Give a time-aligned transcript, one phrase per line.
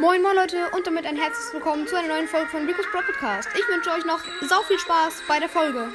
[0.00, 3.00] Moin moin Leute und damit ein herzliches Willkommen zu einer neuen Folge von Rico's Pro
[3.00, 3.48] Podcast.
[3.52, 5.88] Ich wünsche euch noch sau viel Spaß bei der Folge.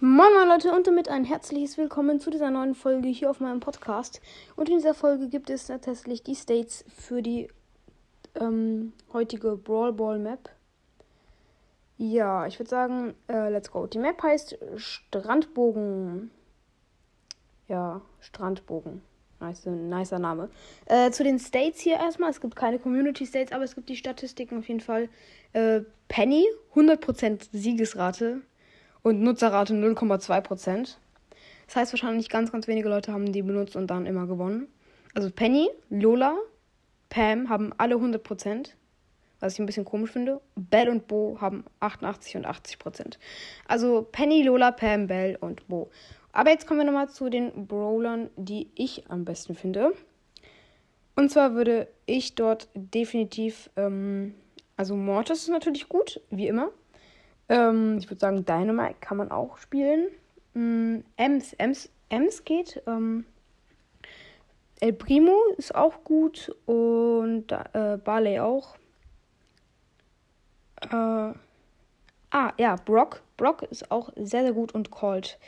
[0.00, 3.60] Moin moin Leute und damit ein herzliches Willkommen zu dieser neuen Folge hier auf meinem
[3.60, 4.20] Podcast.
[4.56, 7.48] Und in dieser Folge gibt es tatsächlich die States für die
[8.34, 10.50] ähm, heutige Brawl Ball Map.
[11.96, 13.86] Ja, ich würde sagen, äh, let's go.
[13.86, 16.30] Die Map heißt Strandbogen.
[17.68, 19.02] Ja, Strandbogen.
[19.40, 20.48] Nice, nicer Name.
[20.86, 22.30] Äh, zu den States hier erstmal.
[22.30, 25.08] Es gibt keine Community States, aber es gibt die Statistiken auf jeden Fall.
[25.52, 28.42] Äh, Penny, 100% Siegesrate
[29.02, 30.96] und Nutzerrate 0,2%.
[31.66, 34.68] Das heißt wahrscheinlich ganz, ganz wenige Leute haben die benutzt und dann immer gewonnen.
[35.14, 36.36] Also Penny, Lola,
[37.08, 38.70] Pam haben alle 100%
[39.44, 40.40] was ich ein bisschen komisch finde.
[40.56, 43.18] Bell und Bo haben 88 und 80 Prozent.
[43.68, 45.90] Also Penny, Lola, Pam, Bell und Bo.
[46.32, 49.92] Aber jetzt kommen wir nochmal zu den Brawlern, die ich am besten finde.
[51.14, 54.34] Und zwar würde ich dort definitiv, ähm,
[54.76, 56.70] also Mortis ist natürlich gut, wie immer.
[57.48, 60.08] Ähm, ich würde sagen, Dynamite kann man auch spielen.
[60.56, 62.82] Ähm, Ems, Ems, Ems geht.
[62.86, 63.26] Ähm,
[64.80, 68.76] El Primo ist auch gut und äh, Barley auch.
[70.90, 71.34] Äh,
[72.30, 73.22] ah, ja, Brock.
[73.36, 75.38] Brock ist auch sehr, sehr gut und Colt.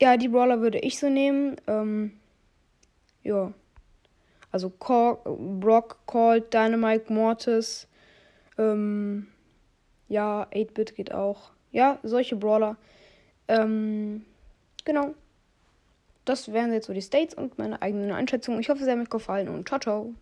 [0.00, 1.56] Ja, die Brawler würde ich so nehmen.
[1.66, 2.18] Ähm,
[3.22, 3.52] ja.
[4.52, 7.88] Also Cor Brock, Colt, Dynamite, Mortis.
[8.58, 9.26] Ähm,
[10.08, 11.50] ja, 8-Bit geht auch.
[11.72, 12.76] Ja, solche Brawler.
[13.48, 14.24] Ähm,
[14.84, 15.14] genau.
[16.24, 18.60] Das wären jetzt so die States und meine eigenen Einschätzungen.
[18.60, 20.14] Ich hoffe, es hat euch gefallen und ciao, ciao.